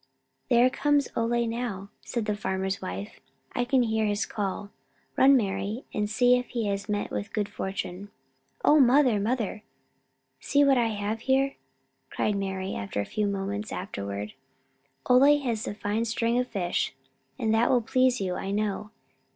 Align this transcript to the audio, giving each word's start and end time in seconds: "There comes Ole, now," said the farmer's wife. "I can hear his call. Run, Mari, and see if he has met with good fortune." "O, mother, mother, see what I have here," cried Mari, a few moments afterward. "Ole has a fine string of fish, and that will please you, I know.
"There 0.49 0.71
comes 0.71 1.09
Ole, 1.15 1.45
now," 1.45 1.89
said 2.01 2.25
the 2.25 2.35
farmer's 2.35 2.81
wife. 2.81 3.19
"I 3.53 3.63
can 3.63 3.83
hear 3.83 4.07
his 4.07 4.25
call. 4.25 4.71
Run, 5.15 5.37
Mari, 5.37 5.85
and 5.93 6.09
see 6.09 6.37
if 6.39 6.47
he 6.47 6.65
has 6.69 6.89
met 6.89 7.11
with 7.11 7.31
good 7.31 7.47
fortune." 7.47 8.09
"O, 8.65 8.79
mother, 8.79 9.19
mother, 9.19 9.61
see 10.39 10.63
what 10.63 10.79
I 10.79 10.87
have 10.87 11.19
here," 11.19 11.55
cried 12.09 12.35
Mari, 12.35 12.73
a 12.73 13.05
few 13.05 13.27
moments 13.27 13.71
afterward. 13.71 14.33
"Ole 15.07 15.39
has 15.43 15.67
a 15.67 15.75
fine 15.75 16.05
string 16.05 16.39
of 16.39 16.47
fish, 16.47 16.95
and 17.37 17.53
that 17.53 17.69
will 17.69 17.83
please 17.83 18.19
you, 18.19 18.33
I 18.33 18.49
know. 18.49 18.89